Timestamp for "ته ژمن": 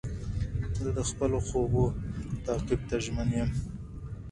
2.89-3.29